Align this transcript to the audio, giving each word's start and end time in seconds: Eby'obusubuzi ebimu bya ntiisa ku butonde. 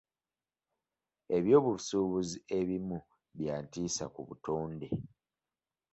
Eby'obusubuzi 1.35 2.37
ebimu 2.59 2.97
bya 3.37 3.55
ntiisa 3.63 4.05
ku 4.13 4.21
butonde. 4.27 4.87